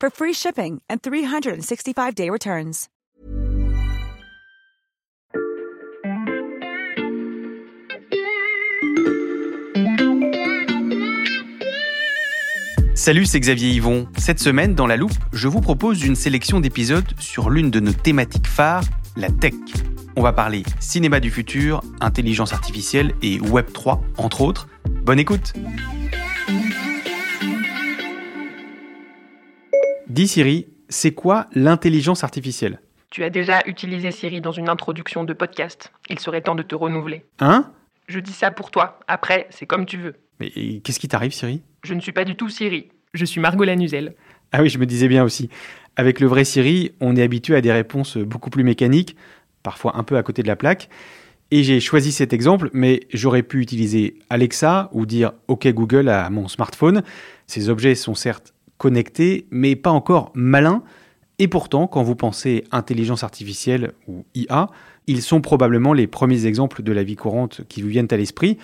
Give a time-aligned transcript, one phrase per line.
[0.00, 2.88] for free shipping and 365-day returns.
[13.00, 14.08] Salut, c'est Xavier Yvon.
[14.18, 17.94] Cette semaine, dans La Loupe, je vous propose une sélection d'épisodes sur l'une de nos
[17.94, 18.84] thématiques phares,
[19.16, 19.54] la tech.
[20.16, 24.68] On va parler cinéma du futur, intelligence artificielle et Web 3, entre autres.
[25.02, 25.54] Bonne écoute
[30.20, 32.82] Dis Siri, c'est quoi l'intelligence artificielle?
[33.08, 35.94] Tu as déjà utilisé Siri dans une introduction de podcast.
[36.10, 37.24] Il serait temps de te renouveler.
[37.38, 37.72] Hein?
[38.06, 39.00] Je dis ça pour toi.
[39.08, 40.16] Après, c'est comme tu veux.
[40.38, 40.50] Mais
[40.84, 41.62] qu'est-ce qui t'arrive Siri?
[41.84, 42.90] Je ne suis pas du tout Siri.
[43.14, 44.14] Je suis Margot Lanuzel.
[44.52, 45.48] Ah oui, je me disais bien aussi.
[45.96, 49.16] Avec le vrai Siri, on est habitué à des réponses beaucoup plus mécaniques,
[49.62, 50.90] parfois un peu à côté de la plaque.
[51.50, 56.28] Et j'ai choisi cet exemple, mais j'aurais pu utiliser Alexa ou dire OK Google à
[56.28, 57.04] mon smartphone.
[57.46, 60.82] Ces objets sont certes connectés, mais pas encore malins.
[61.38, 64.68] Et pourtant, quand vous pensez intelligence artificielle ou IA,
[65.06, 68.56] ils sont probablement les premiers exemples de la vie courante qui vous viennent à l'esprit.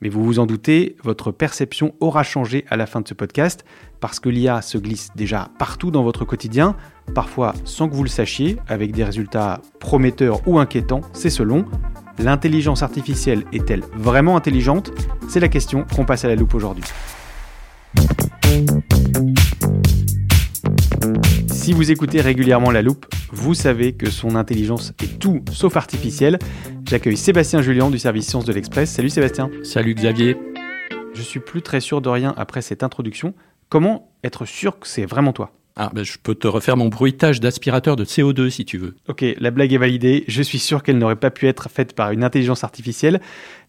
[0.00, 3.64] Mais vous vous en doutez, votre perception aura changé à la fin de ce podcast
[4.00, 6.76] parce que l'IA se glisse déjà partout dans votre quotidien,
[7.14, 11.64] parfois sans que vous le sachiez, avec des résultats prometteurs ou inquiétants, c'est selon.
[12.18, 14.92] L'intelligence artificielle est-elle vraiment intelligente?
[15.28, 16.84] C'est la question qu'on passe à la loupe aujourd'hui.
[21.64, 26.38] Si vous écoutez régulièrement la loupe, vous savez que son intelligence est tout sauf artificielle.
[26.86, 28.90] J'accueille Sébastien Julien du service Sciences de l'Express.
[28.90, 29.50] Salut Sébastien.
[29.62, 30.36] Salut Xavier.
[31.14, 33.32] Je suis plus très sûr de rien après cette introduction.
[33.70, 35.52] Comment être sûr que c'est vraiment toi?
[35.74, 38.94] Ah, ben je peux te refaire mon bruitage d'aspirateur de CO2 si tu veux.
[39.08, 40.24] Ok, la blague est validée.
[40.28, 43.22] Je suis sûr qu'elle n'aurait pas pu être faite par une intelligence artificielle.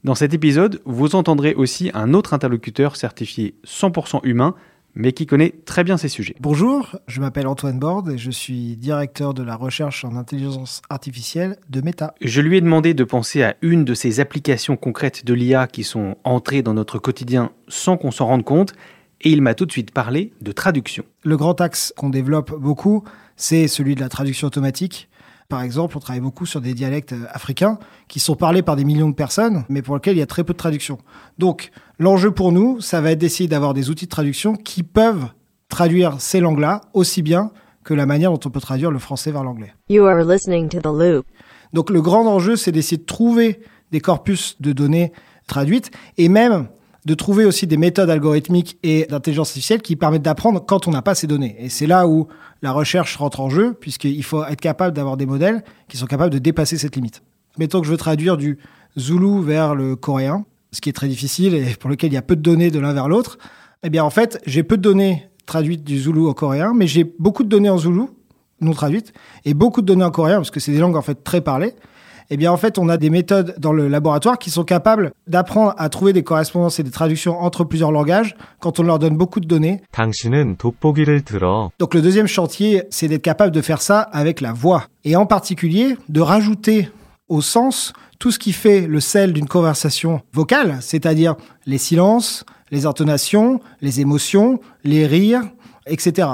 [0.04, 4.54] Dans cet épisode, vous entendrez aussi un autre interlocuteur certifié 100% humain,
[4.96, 6.36] mais qui connaît très bien ces sujets.
[6.40, 11.58] Bonjour, je m'appelle Antoine Borde et je suis directeur de la recherche en intelligence artificielle
[11.70, 12.16] de Meta.
[12.22, 15.84] Je lui ai demandé de penser à une de ces applications concrètes de l'IA qui
[15.84, 18.74] sont entrées dans notre quotidien sans qu'on s'en rende compte,
[19.22, 21.04] et il m'a tout de suite parlé de traduction.
[21.24, 23.04] Le grand axe qu'on développe beaucoup,
[23.36, 25.10] c'est celui de la traduction automatique.
[25.48, 29.10] Par exemple, on travaille beaucoup sur des dialectes africains qui sont parlés par des millions
[29.10, 30.98] de personnes, mais pour lesquels il y a très peu de traduction.
[31.38, 35.28] Donc, l'enjeu pour nous, ça va être d'essayer d'avoir des outils de traduction qui peuvent
[35.70, 37.52] traduire ces langues-là aussi bien
[37.84, 39.74] que la manière dont on peut traduire le français vers l'anglais.
[39.90, 41.26] You are listening to the loop.
[41.74, 43.60] Donc, le grand enjeu, c'est d'essayer de trouver
[43.92, 45.12] des corpus de données
[45.48, 46.68] traduites et même
[47.06, 51.04] de trouver aussi des méthodes algorithmiques et d'intelligence artificielle qui permettent d'apprendre quand on n'a
[51.04, 51.56] pas ces données.
[51.60, 52.28] Et c'est là où
[52.64, 56.34] la recherche rentre en jeu, puisqu'il faut être capable d'avoir des modèles qui sont capables
[56.34, 57.22] de dépasser cette limite.
[57.60, 58.58] Mettons que je veux traduire du
[58.98, 62.24] zoulou vers le coréen, ce qui est très difficile et pour lequel il y a
[62.24, 63.38] peu de données de l'un vers l'autre.
[63.84, 67.04] Eh bien, en fait, j'ai peu de données traduites du zoulou au coréen, mais j'ai
[67.20, 68.10] beaucoup de données en zoulou,
[68.62, 69.14] non traduites,
[69.46, 71.76] et beaucoup de données en coréen, parce que c'est des langues en fait très parlées
[72.30, 75.74] eh bien en fait on a des méthodes dans le laboratoire qui sont capables d'apprendre
[75.78, 79.40] à trouver des correspondances et des traductions entre plusieurs langages quand on leur donne beaucoup
[79.40, 79.82] de données.
[81.80, 85.26] Donc le deuxième chantier, c'est d'être capable de faire ça avec la voix et en
[85.26, 86.90] particulier de rajouter
[87.30, 91.36] au sens tout ce qui fait le sel d'une conversation vocale, c'est-à-dire
[91.66, 95.44] les silences, les intonations, les émotions, les rires,
[95.88, 96.30] etc.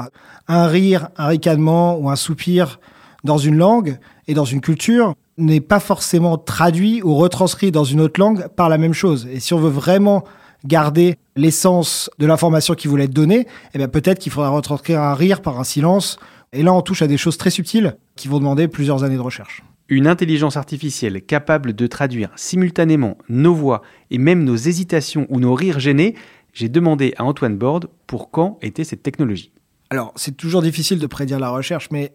[0.48, 2.80] Un rire, un ricanement ou un soupir
[3.24, 8.02] dans une langue et dans une culture n'est pas forcément traduit ou retranscrit dans une
[8.02, 9.28] autre langue par la même chose.
[9.32, 10.24] Et si on veut vraiment
[10.66, 15.16] garder l'essence de l'information qui voulait être donnée, eh bien peut-être qu'il faudra retranscrire un
[15.16, 16.20] rire par un silence.
[16.54, 19.22] Et là, on touche à des choses très subtiles qui vont demander plusieurs années de
[19.22, 19.64] recherche.
[19.88, 25.54] Une intelligence artificielle capable de traduire simultanément nos voix et même nos hésitations ou nos
[25.54, 26.16] rires gênés,
[26.54, 29.52] j'ai demandé à Antoine Borde pour quand était cette technologie.
[29.90, 32.14] Alors, c'est toujours difficile de prédire la recherche, mais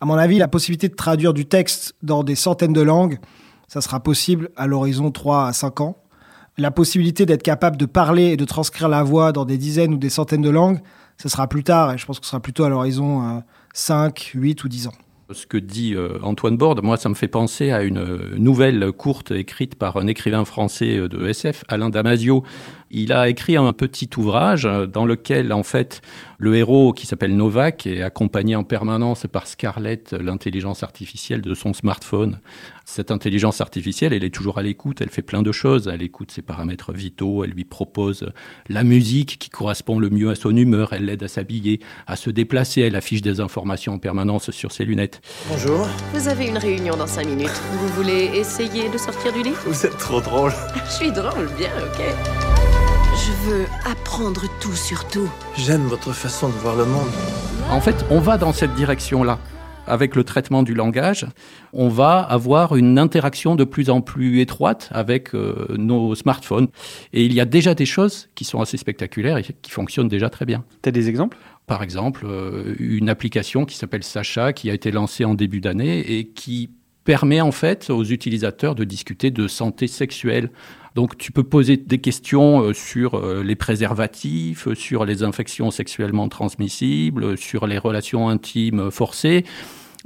[0.00, 3.18] À mon avis, la possibilité de traduire du texte dans des centaines de langues,
[3.66, 5.96] ça sera possible à l'horizon 3 à 5 ans.
[6.56, 9.98] La possibilité d'être capable de parler et de transcrire la voix dans des dizaines ou
[9.98, 10.80] des centaines de langues,
[11.16, 13.42] ça sera plus tard et je pense que ce sera plutôt à l'horizon
[13.74, 14.94] 5, 8 ou 10 ans.
[15.30, 18.92] Ce que dit euh, Antoine Borde, moi, ça me fait penser à une euh, nouvelle
[18.92, 22.44] courte écrite par un écrivain français euh, de SF, Alain Damasio.
[22.90, 26.00] Il a écrit un petit ouvrage dans lequel, en fait,
[26.38, 31.72] le héros qui s'appelle Novak est accompagné en permanence par Scarlett, l'intelligence artificielle de son
[31.74, 32.38] smartphone.
[32.86, 35.88] Cette intelligence artificielle, elle est toujours à l'écoute, elle fait plein de choses.
[35.92, 38.30] Elle écoute ses paramètres vitaux, elle lui propose
[38.68, 42.30] la musique qui correspond le mieux à son humeur, elle l'aide à s'habiller, à se
[42.30, 45.20] déplacer, elle affiche des informations en permanence sur ses lunettes.
[45.50, 45.86] Bonjour.
[46.14, 47.60] Vous avez une réunion dans cinq minutes.
[47.72, 49.54] Vous voulez essayer de sortir du lit?
[49.66, 50.52] Vous êtes trop drôle.
[50.86, 52.77] Je suis drôle, bien, ok.
[53.26, 55.28] Je veux apprendre tout sur tout.
[55.56, 57.08] J'aime votre façon de voir le monde.
[57.68, 59.40] En fait, on va dans cette direction-là.
[59.88, 61.26] Avec le traitement du langage,
[61.72, 66.68] on va avoir une interaction de plus en plus étroite avec euh, nos smartphones.
[67.12, 70.30] Et il y a déjà des choses qui sont assez spectaculaires et qui fonctionnent déjà
[70.30, 70.64] très bien.
[70.82, 71.38] Tu as des exemples?
[71.66, 75.98] Par exemple, euh, une application qui s'appelle Sacha, qui a été lancée en début d'année
[76.18, 76.70] et qui
[77.08, 80.50] permet en fait aux utilisateurs de discuter de santé sexuelle.
[80.98, 86.28] Donc tu peux poser des questions euh, sur euh, les préservatifs, sur les infections sexuellement
[86.28, 89.44] transmissibles, sur les relations intimes forcées.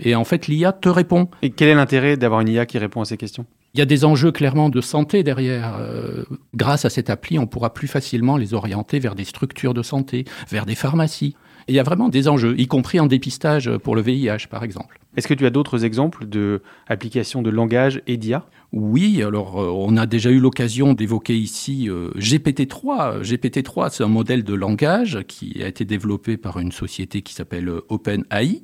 [0.03, 1.29] Et en fait, l'IA te répond.
[1.41, 3.47] Et quel est l'intérêt d'avoir une IA qui répond à ces questions?
[3.73, 5.79] Il y a des enjeux clairement de santé derrière.
[5.81, 6.25] Euh,
[6.55, 10.27] grâce à cette appli, on pourra plus facilement les orienter vers des structures de santé,
[10.50, 11.37] vers des pharmacies.
[11.69, 14.64] Et il y a vraiment des enjeux, y compris en dépistage pour le VIH, par
[14.64, 14.99] exemple.
[15.17, 19.69] Est-ce que tu as d'autres exemples d'applications de, de langage et d'IA Oui, alors euh,
[19.69, 23.23] on a déjà eu l'occasion d'évoquer ici euh, GPT-3.
[23.23, 27.69] GPT-3, c'est un modèle de langage qui a été développé par une société qui s'appelle
[27.69, 28.62] euh, OpenAI.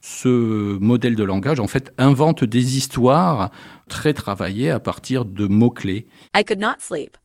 [0.00, 3.50] Ce modèle de langage, en fait, invente des histoires
[3.88, 6.06] très travaillées à partir de mots-clés.
[6.36, 7.16] I could not sleep.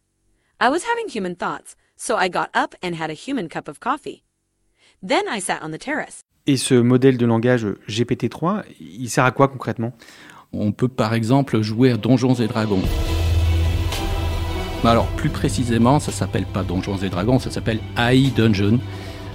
[0.60, 3.80] I was having human thoughts, so I got up and had a human cup of
[3.80, 4.23] coffee.
[5.06, 6.22] Then I sat on the terrace.
[6.48, 9.92] Et ce modèle de langage GPT-3, il sert à quoi concrètement?
[10.54, 12.82] On peut par exemple jouer à Donjons et Dragons.
[14.86, 18.80] Alors plus précisément, ça s'appelle pas Donjons et Dragons, ça s'appelle AI Dungeon.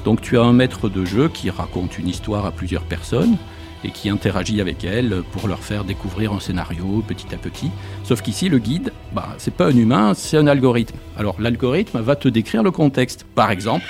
[0.06, 3.36] Donc tu as un maître de jeu qui raconte une histoire à plusieurs personnes
[3.84, 7.70] et qui interagit avec elles pour leur faire découvrir un scénario petit à petit.
[8.04, 10.96] Sauf qu'ici, le guide, bah, c'est pas un humain, c'est un algorithme.
[11.18, 13.26] Alors l'algorithme va te décrire le contexte.
[13.34, 13.84] Par exemple,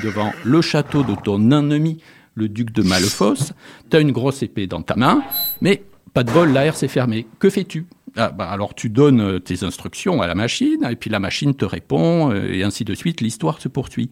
[0.00, 1.98] devant le château de ton ennemi,
[2.34, 3.52] le duc de Malefosse,
[3.90, 5.22] tu as une grosse épée dans ta main,
[5.60, 5.82] mais
[6.14, 7.26] pas de bol, l'air s'est fermé.
[7.38, 7.86] Que fais-tu?
[8.16, 11.64] Ah, bah, alors tu donnes tes instructions à la machine, et puis la machine te
[11.64, 14.10] répond, euh, et ainsi de suite, l'histoire se poursuit.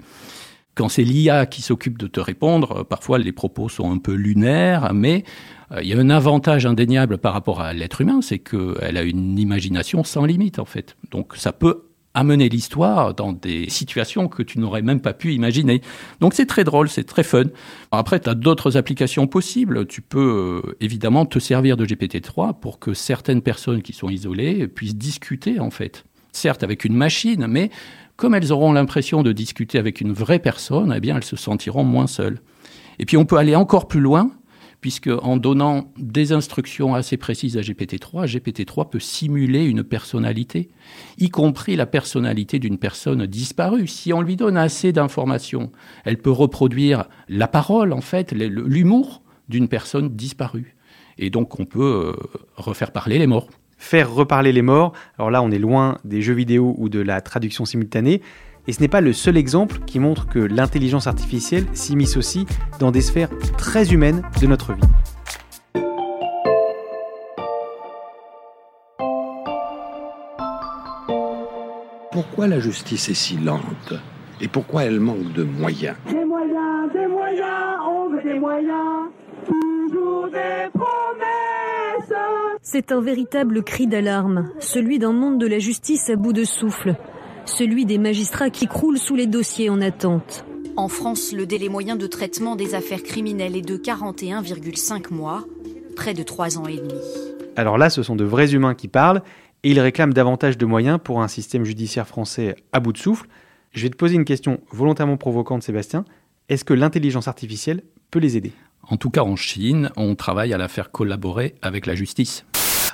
[0.74, 4.94] Quand c'est l'IA qui s'occupe de te répondre, parfois les propos sont un peu lunaires,
[4.94, 5.24] mais
[5.72, 9.02] euh, il y a un avantage indéniable par rapport à l'être humain, c'est qu'elle a
[9.02, 10.96] une imagination sans limite en fait.
[11.10, 15.80] Donc ça peut amener l'histoire dans des situations que tu n'aurais même pas pu imaginer.
[16.20, 17.44] Donc c'est très drôle, c'est très fun.
[17.92, 19.86] Après, tu as d'autres applications possibles.
[19.86, 24.66] Tu peux euh, évidemment te servir de GPT-3 pour que certaines personnes qui sont isolées
[24.66, 26.04] puissent discuter en fait.
[26.32, 27.70] Certes avec une machine, mais
[28.16, 31.84] comme elles auront l'impression de discuter avec une vraie personne, eh bien elles se sentiront
[31.84, 32.40] moins seules.
[32.98, 34.30] Et puis on peut aller encore plus loin
[34.80, 40.70] puisque en donnant des instructions assez précises à GPT-3, GPT-3 peut simuler une personnalité,
[41.18, 43.86] y compris la personnalité d'une personne disparue.
[43.86, 45.70] Si on lui donne assez d'informations,
[46.04, 50.76] elle peut reproduire la parole, en fait, l'humour d'une personne disparue.
[51.18, 53.48] Et donc on peut euh, refaire parler les morts.
[53.76, 57.20] Faire reparler les morts, alors là on est loin des jeux vidéo ou de la
[57.20, 58.20] traduction simultanée,
[58.70, 62.46] et ce n'est pas le seul exemple qui montre que l'intelligence artificielle s'immisce aussi
[62.78, 64.80] dans des sphères très humaines de notre vie.
[72.12, 73.94] Pourquoi la justice est si lente
[74.40, 75.96] Et pourquoi elle manque de moyens?
[76.06, 79.10] Des moyens, des moyens, on veut des moyens,
[79.46, 82.20] toujours des promesses.
[82.62, 86.94] C'est un véritable cri d'alarme, celui d'un monde de la justice à bout de souffle
[87.50, 90.44] celui des magistrats qui croulent sous les dossiers en attente.
[90.76, 95.44] En France, le délai moyen de traitement des affaires criminelles est de 41,5 mois,
[95.96, 96.94] près de 3 ans et demi.
[97.56, 99.22] Alors là, ce sont de vrais humains qui parlent,
[99.62, 103.26] et ils réclament davantage de moyens pour un système judiciaire français à bout de souffle.
[103.72, 106.04] Je vais te poser une question volontairement provocante, Sébastien.
[106.48, 108.52] Est-ce que l'intelligence artificielle peut les aider?
[108.88, 112.44] En tout cas, en Chine, on travaille à la faire collaborer avec la justice.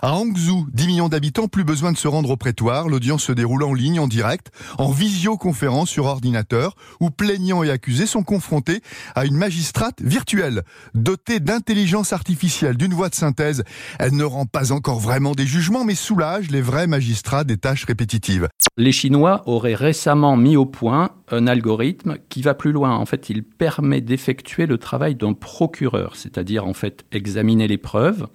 [0.02, 2.88] À Hangzhou, 10 millions d'habitants, plus besoin de se rendre au prétoire.
[2.88, 8.06] L'audience se déroule en ligne, en direct, en visioconférence sur ordinateur, où plaignants et accusés
[8.06, 8.80] sont confrontés
[9.14, 10.62] à une magistrate virtuelle.
[10.94, 13.64] Dotée d'intelligence artificielle, d'une voix de synthèse,
[13.98, 17.84] elle ne rend pas encore vraiment des jugements, mais soulage les vrais magistrats des tâches
[17.84, 18.48] répétitives.
[18.76, 22.94] Les Chinois auraient récemment mis au point un algorithme qui va plus loin.
[22.96, 28.26] En fait, il permet d'effectuer le travail d'un procureur, c'est-à-dire en fait examiner les preuves,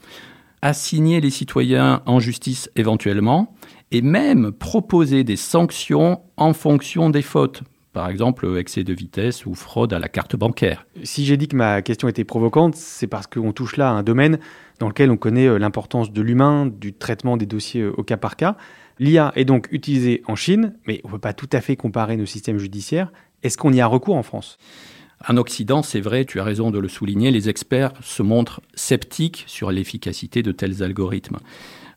[0.61, 3.55] assigner les citoyens en justice éventuellement,
[3.91, 7.63] et même proposer des sanctions en fonction des fautes.
[7.93, 10.85] Par exemple, excès de vitesse ou fraude à la carte bancaire.
[11.03, 14.03] Si j'ai dit que ma question était provocante, c'est parce qu'on touche là à un
[14.03, 14.39] domaine
[14.79, 18.15] dans lequel on connaît euh, l'importance de l'humain, du traitement des dossiers euh, au cas
[18.15, 18.55] par cas.
[18.97, 22.15] L'IA est donc utilisée en Chine, mais on ne peut pas tout à fait comparer
[22.15, 23.11] nos systèmes judiciaires.
[23.43, 24.57] Est-ce qu'on y a recours en France?
[25.27, 29.43] En Occident, c'est vrai, tu as raison de le souligner, les experts se montrent sceptiques
[29.47, 31.37] sur l'efficacité de tels algorithmes.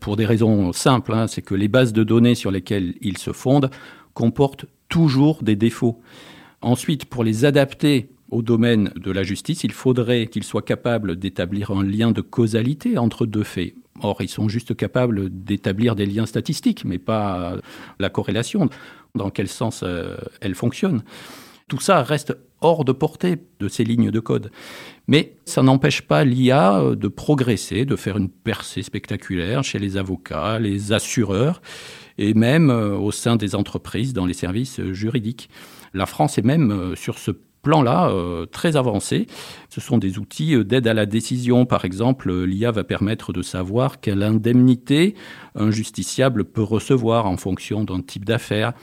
[0.01, 3.33] Pour des raisons simples, hein, c'est que les bases de données sur lesquelles ils se
[3.33, 3.71] fondent
[4.13, 6.01] comportent toujours des défauts.
[6.61, 11.71] Ensuite, pour les adapter au domaine de la justice, il faudrait qu'ils soient capables d'établir
[11.71, 13.75] un lien de causalité entre deux faits.
[14.01, 17.57] Or, ils sont juste capables d'établir des liens statistiques, mais pas
[18.01, 18.69] la corrélation,
[19.15, 21.03] dans quel sens euh, elle fonctionne?
[21.69, 24.51] Tout ça reste hors de portée de ces lignes de code.
[25.07, 29.97] Mais ça n'empêche pas l'IA euh, de progresser, de faire une percée spectaculaire chez les
[29.97, 31.63] avocats, les assureurs
[32.19, 35.49] et même euh, au sein des entreprises dans les services juridiques.
[35.93, 37.31] La France est même sur ce
[37.63, 38.13] plan-là
[38.51, 39.27] très avancé.
[39.71, 41.67] Ce sont des outils d'aide à la décision.
[41.67, 45.15] Par exemple, l'IA va permettre de savoir quelle indemnité
[45.55, 48.75] un justiciable peut recevoir en fonction d'un type d'affaires.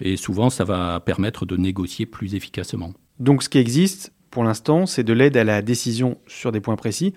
[0.00, 2.92] Et souvent, ça va permettre de négocier plus efficacement.
[3.18, 6.76] Donc ce qui existe pour l'instant, c'est de l'aide à la décision sur des points
[6.76, 7.14] précis.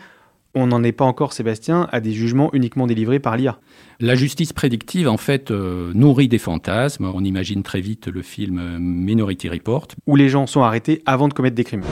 [0.53, 3.59] On n'en est pas encore, Sébastien, à des jugements uniquement délivrés par l'IA.
[3.99, 7.09] La justice prédictive, en fait, euh, nourrit des fantasmes.
[7.13, 9.87] On imagine très vite le film Minority Report.
[10.07, 11.83] Où les gens sont arrêtés avant de commettre des crimes.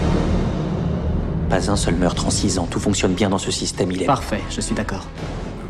[1.50, 2.67] Pas un seul meurtre en six ans.
[2.69, 3.91] Tout fonctionne bien dans ce système.
[3.91, 4.41] Il est parfait.
[4.50, 5.08] Je suis d'accord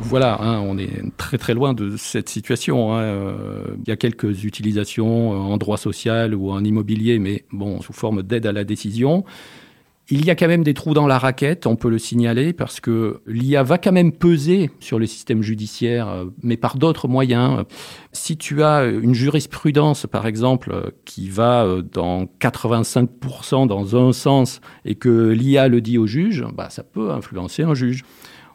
[0.01, 2.93] voilà, hein, on est très très loin de cette situation.
[2.93, 3.01] Hein.
[3.01, 7.93] Euh, il y a quelques utilisations en droit social ou en immobilier, mais bon, sous
[7.93, 9.23] forme d'aide à la décision.
[10.11, 12.79] Il y a quand même des trous dans la raquette, on peut le signaler, parce
[12.79, 17.63] que l'IA va quand même peser sur le système judiciaire, euh, mais par d'autres moyens.
[18.11, 24.61] Si tu as une jurisprudence, par exemple, qui va euh, dans 85% dans un sens
[24.83, 28.03] et que l'IA le dit au juge, bah, ça peut influencer un juge.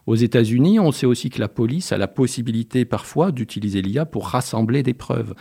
[0.06, 4.26] Aux États-Unis, on sait aussi que la police a la possibilité parfois d'utiliser l'IA pour
[4.26, 5.34] rassembler des preuves.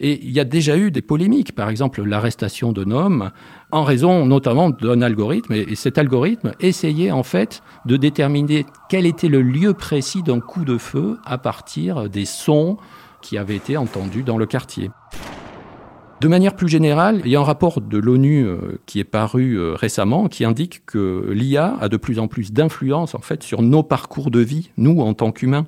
[0.00, 3.30] Et il y a déjà eu des polémiques, par exemple l'arrestation d'un homme
[3.72, 5.52] en raison notamment d'un algorithme.
[5.52, 10.64] Et cet algorithme essayait en fait de déterminer quel était le lieu précis d'un coup
[10.64, 12.78] de feu à partir des sons
[13.20, 14.90] qui avaient été entendus dans le quartier.
[16.20, 19.58] De manière plus générale, il y a un rapport de l'ONU euh, qui est paru
[19.58, 24.30] euh, récemment qui indique que l'IA a de plus en plus d'influence sur nos parcours
[24.30, 25.66] de vie, nous en tant qu'humains.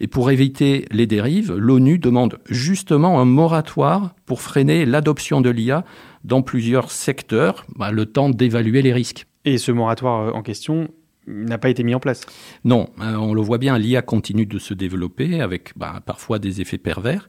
[0.00, 5.84] Et pour éviter les dérives, l'ONU demande justement un moratoire pour freiner l'adoption de l'IA
[6.24, 9.26] dans plusieurs secteurs, bah, le temps d'évaluer les risques.
[9.44, 10.88] Et ce moratoire euh, en question,
[11.26, 12.24] n'a pas été mis en place.
[12.64, 16.60] Non, hein, on le voit bien, l'IA continue de se développer avec bah, parfois des
[16.60, 17.28] effets pervers.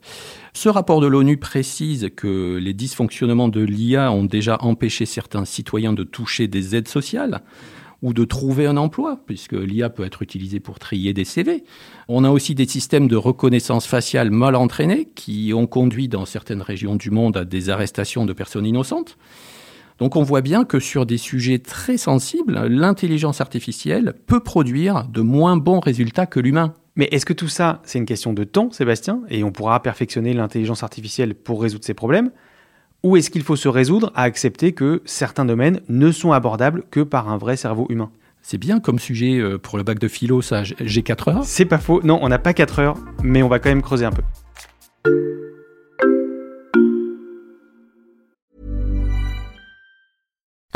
[0.54, 5.94] Ce rapport de l'ONU précise que les dysfonctionnements de l'IA ont déjà empêché certains citoyens
[5.94, 7.42] de toucher des aides sociales
[8.04, 11.64] ou de trouver un emploi, puisque l'IA peut être utilisée pour trier des CV.
[12.08, 16.62] On a aussi des systèmes de reconnaissance faciale mal entraînés qui ont conduit dans certaines
[16.62, 19.18] régions du monde à des arrestations de personnes innocentes.
[20.00, 25.22] Donc on voit bien que sur des sujets très sensibles, l'intelligence artificielle peut produire de
[25.22, 26.74] moins bons résultats que l'humain.
[26.96, 30.34] Mais est-ce que tout ça, c'est une question de temps, Sébastien, et on pourra perfectionner
[30.34, 32.32] l'intelligence artificielle pour résoudre ces problèmes
[33.04, 37.02] Ou est-ce qu'il faut se résoudre à accepter que certains domaines ne sont abordables que
[37.02, 38.12] par un vrai cerveau humain?
[38.42, 40.64] C'est bien comme sujet euh, pour le bac de philo, ça.
[40.64, 42.02] J'ai 4 heures C'est pas faux.
[42.04, 44.22] Non, on n'a pas 4 heures, mais on va quand même creuser un peu.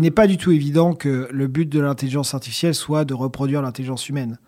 [0.00, 3.60] Il n'est pas du tout évident que le but de l'intelligence artificielle soit de reproduire
[3.60, 4.38] l'intelligence humaine.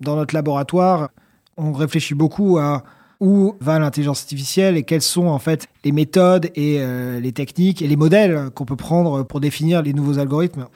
[0.00, 1.10] Dans notre laboratoire,
[1.58, 2.84] on réfléchit beaucoup à
[3.20, 7.82] où va l'intelligence artificielle et quelles sont en fait les méthodes et euh, les techniques
[7.82, 10.68] et les modèles qu'on peut prendre pour définir les nouveaux algorithmes.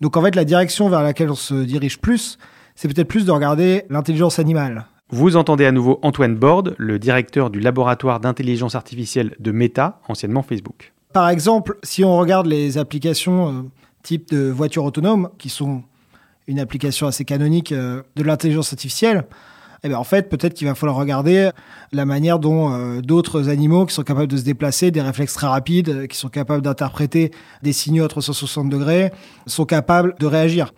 [0.00, 2.38] Donc en fait, la direction vers laquelle on se dirige plus,
[2.74, 4.86] c'est peut-être plus de regarder l'intelligence animale.
[5.10, 10.42] Vous entendez à nouveau Antoine Borde, le directeur du laboratoire d'intelligence artificielle de Meta, anciennement
[10.42, 10.92] Facebook.
[11.12, 13.62] Par exemple, si on regarde les applications euh,
[14.02, 15.82] type de voitures autonomes, qui sont
[16.46, 19.24] une application assez canonique euh, de l'intelligence artificielle,
[19.82, 21.50] eh bien, en fait, peut-être qu'il va falloir regarder
[21.90, 25.48] la manière dont euh, d'autres animaux qui sont capables de se déplacer, des réflexes très
[25.48, 29.10] rapides, qui sont capables d'interpréter des signaux à 360 degrés,
[29.46, 30.72] sont capables de réagir.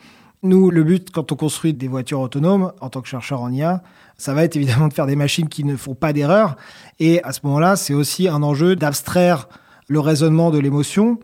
[0.44, 3.82] Nous, le but, quand on construit des voitures autonomes, en tant que chercheur en IA,
[4.16, 6.56] ça va être évidemment de faire des machines qui ne font pas d'erreur.
[7.00, 9.48] Et à ce moment-là, c'est aussi un enjeu d'abstraire
[9.92, 11.18] le raisonnement de l'émotion.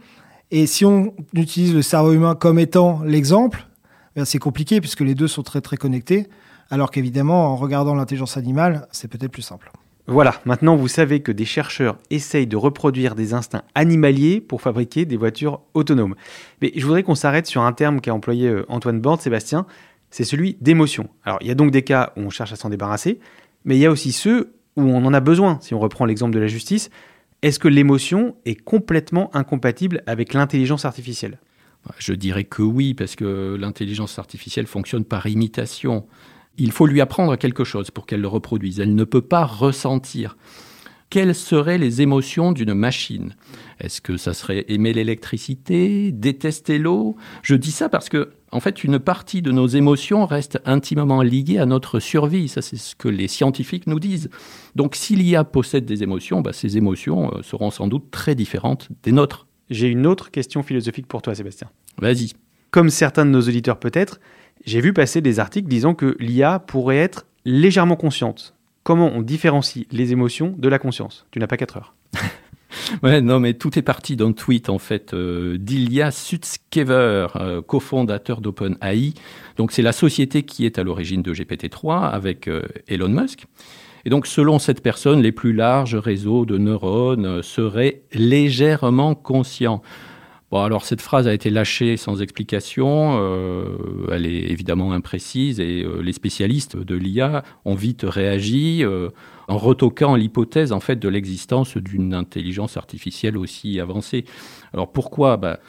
[0.50, 3.66] Et si on utilise le cerveau humain comme étant l'exemple,
[4.14, 6.28] ben, c'est compliqué puisque les deux sont très très connectés
[6.70, 9.70] alors qu'évidemment, en regardant l'intelligence animale, c'est peut-être plus simple.
[10.06, 15.04] Voilà, maintenant vous savez que des chercheurs essayent de reproduire des instincts animaliers pour fabriquer
[15.04, 16.14] des voitures autonomes.
[16.62, 19.66] Mais je voudrais qu'on s'arrête sur un terme qu'a employé euh, Antoine Borde, Sébastien,
[20.10, 21.08] c'est celui d'émotion.
[21.25, 23.20] Alors il y a donc des cas où on cherche à s'en débarrasser,
[23.66, 26.32] mais il y a aussi ceux où on en a besoin, si on reprend l'exemple
[26.32, 26.88] de la justice.
[27.42, 31.38] Est-ce que l'émotion est complètement incompatible avec l'intelligence artificielle?
[31.99, 36.07] Je dirais que oui, parce que l'intelligence artificielle fonctionne par imitation
[36.59, 38.80] il faut lui apprendre quelque chose pour qu'elle le reproduise.
[38.80, 40.37] Elle ne peut pas ressentir.
[41.10, 43.34] Quelles seraient les émotions d'une machine?
[43.80, 47.16] Est-ce que ça serait aimer l'électricité, détester l'eau?
[47.42, 51.56] Je dis ça parce que, en fait, une partie de nos émotions reste intimement liée
[51.58, 52.48] à notre survie.
[52.48, 54.28] Ça, c'est ce que les scientifiques nous disent.
[54.76, 58.88] Donc, si l'IA possède des émotions, bah, ces émotions euh, seront sans doute très différentes
[59.02, 59.46] des nôtres.
[59.70, 61.70] J'ai une autre question philosophique pour toi, Sébastien.
[61.98, 62.32] Vas-y.
[62.70, 64.20] Comme certains de nos auditeurs peut-être,
[64.66, 68.54] j'ai vu passer des articles disant que l'IA pourrait être légèrement consciente.
[68.88, 71.95] Comment on différencie les émotions de la conscience Tu n'as pas 4 heures.
[73.02, 78.40] ouais, non, mais tout est parti d'un tweet en fait euh, d'Ilya Sutskever, euh, cofondateur
[78.40, 79.12] d'OpenAI.
[79.59, 83.44] Donc c'est la société qui est à l'origine de GPT-3 avec euh, Elon Musk.
[84.07, 89.83] Et donc selon cette personne, les plus larges réseaux de neurones seraient légèrement conscients.
[90.50, 93.18] Bon, alors cette phrase a été lâchée sans explication.
[93.20, 99.11] Euh, elle est évidemment imprécise et euh, les spécialistes de l'IA ont vite réagi euh,
[99.48, 104.24] en retoquant l'hypothèse en fait de l'existence d'une intelligence artificielle aussi avancée.
[104.72, 105.37] Alors pourquoi?
[105.37, 105.61] Bah,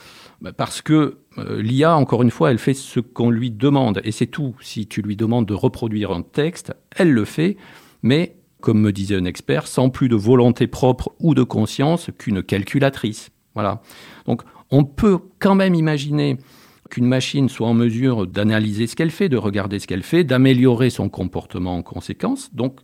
[0.42, 4.28] bah Parce que l'IA, encore une fois, elle fait ce qu'on lui demande et c'est
[4.28, 4.56] tout.
[4.62, 7.58] Si tu lui demandes de reproduire un texte, elle le fait,
[8.02, 12.42] mais comme me disait un expert, sans plus de volonté propre ou de conscience qu'une
[12.44, 13.32] calculatrice.
[13.56, 13.82] Voilà.
[14.26, 16.38] Donc on peut quand même imaginer
[16.90, 20.90] qu'une machine soit en mesure d'analyser ce qu'elle fait, de regarder ce qu'elle fait, d'améliorer
[20.90, 22.54] son comportement en conséquence.
[22.54, 22.80] Donc,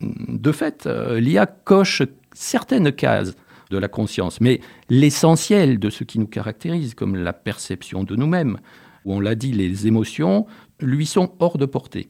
[0.00, 3.34] de fait, euh, l'IA coche certaines cases
[3.70, 8.58] de la conscience, mais l'essentiel de ce qui nous caractérise, comme la perception de nous-mêmes,
[9.04, 10.46] où on l'a dit, les émotions,
[10.80, 12.08] lui sont hors de portée.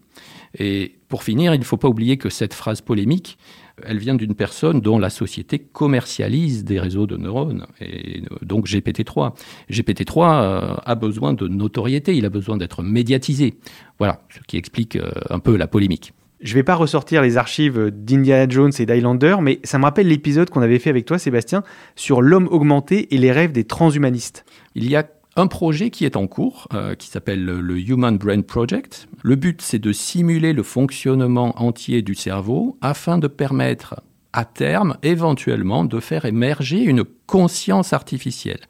[0.59, 3.39] Et pour finir, il ne faut pas oublier que cette phrase polémique,
[3.85, 9.35] elle vient d'une personne dont la société commercialise des réseaux de neurones, et donc GPT-3.
[9.71, 13.55] GPT-3 euh, a besoin de notoriété, il a besoin d'être médiatisé.
[13.99, 16.13] Voilà, ce qui explique euh, un peu la polémique.
[16.41, 20.07] Je ne vais pas ressortir les archives d'Indiana Jones et d'Highlander, mais ça me rappelle
[20.07, 21.63] l'épisode qu'on avait fait avec toi, Sébastien,
[21.95, 24.45] sur l'homme augmenté et les rêves des transhumanistes.
[24.75, 28.41] Il y a un projet qui est en cours, euh, qui s'appelle le Human Brain
[28.41, 29.07] Project.
[29.23, 34.97] Le but, c'est de simuler le fonctionnement entier du cerveau afin de permettre à terme,
[35.03, 38.61] éventuellement, de faire émerger une conscience artificielle.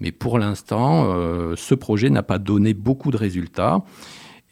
[0.00, 3.82] Mais pour l'instant, euh, ce projet n'a pas donné beaucoup de résultats.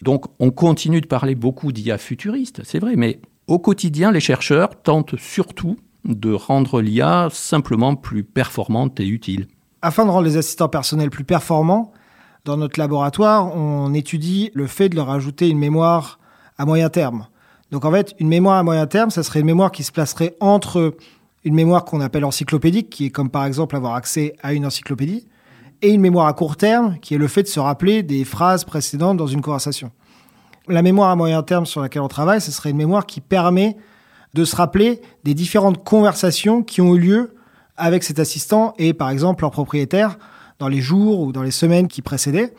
[0.03, 4.83] Donc on continue de parler beaucoup d'IA futuriste, c'est vrai, mais au quotidien, les chercheurs
[4.83, 9.47] tentent surtout de rendre l'IA simplement plus performante et utile
[9.85, 11.93] afin de rendre les assistants personnels plus performants,
[12.47, 16.19] dans notre laboratoire, on étudie le fait de leur ajouter une mémoire
[16.57, 17.27] à moyen terme.
[17.71, 20.37] Donc en fait, une mémoire à moyen terme, ça serait une mémoire qui se placerait
[20.41, 20.95] entre
[21.45, 25.29] une mémoire qu'on appelle encyclopédique, qui est comme par exemple avoir accès à une encyclopédie,
[25.83, 28.65] et une mémoire à court terme, qui est le fait de se rappeler des phrases
[28.65, 29.91] précédentes dans une conversation.
[30.67, 33.77] La mémoire à moyen terme sur laquelle on travaille, ce serait une mémoire qui permet
[34.33, 37.34] de se rappeler des différentes conversations qui ont eu lieu
[37.77, 40.19] avec cet assistant et par exemple leur propriétaire
[40.59, 42.55] dans les jours ou dans les semaines qui précédaient,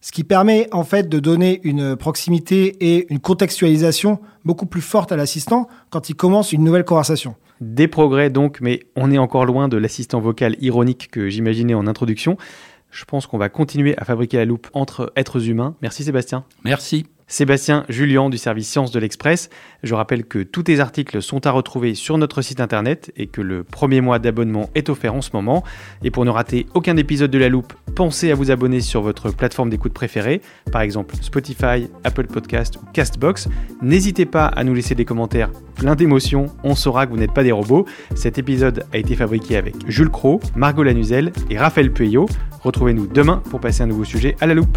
[0.00, 5.12] ce qui permet en fait de donner une proximité et une contextualisation beaucoup plus forte
[5.12, 7.34] à l'assistant quand il commence une nouvelle conversation.
[7.60, 11.86] Des progrès donc, mais on est encore loin de l'assistant vocal ironique que j'imaginais en
[11.86, 12.36] introduction.
[12.90, 15.76] Je pense qu'on va continuer à fabriquer la loupe entre êtres humains.
[15.80, 16.44] Merci Sébastien.
[16.64, 17.06] Merci.
[17.32, 19.48] Sébastien Julien du service Sciences de l'Express.
[19.82, 23.40] Je rappelle que tous tes articles sont à retrouver sur notre site internet et que
[23.40, 25.64] le premier mois d'abonnement est offert en ce moment.
[26.04, 29.30] Et pour ne rater aucun épisode de La Loupe, pensez à vous abonner sur votre
[29.30, 30.42] plateforme d'écoute préférée,
[30.72, 33.48] par exemple Spotify, Apple Podcast ou Castbox.
[33.80, 37.44] N'hésitez pas à nous laisser des commentaires plein d'émotions, on saura que vous n'êtes pas
[37.44, 37.86] des robots.
[38.14, 42.26] Cet épisode a été fabriqué avec Jules Cro, Margot Lanuzel et Raphaël Pueyo.
[42.60, 44.76] Retrouvez-nous demain pour passer un nouveau sujet à la loupe.